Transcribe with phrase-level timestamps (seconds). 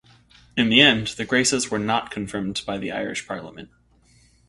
[0.57, 3.69] In the end, the Graces were not confirmed by the Irish Parliament.